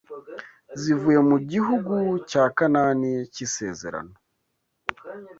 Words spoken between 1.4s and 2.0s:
gihugu